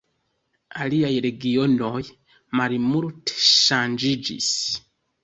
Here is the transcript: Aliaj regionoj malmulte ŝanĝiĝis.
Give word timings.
Aliaj 0.85 1.11
regionoj 1.25 2.01
malmulte 2.61 3.37
ŝanĝiĝis. 3.49 4.49